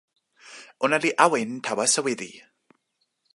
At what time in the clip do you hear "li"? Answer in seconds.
1.03-1.11